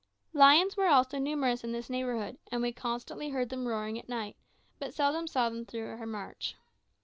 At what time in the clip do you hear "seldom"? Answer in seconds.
4.95-5.27